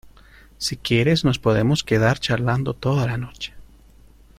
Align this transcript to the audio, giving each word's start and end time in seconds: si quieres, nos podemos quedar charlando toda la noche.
si 0.57 0.77
quieres, 0.77 1.25
nos 1.25 1.37
podemos 1.37 1.83
quedar 1.83 2.17
charlando 2.17 2.73
toda 2.73 3.05
la 3.05 3.19
noche. 3.19 3.53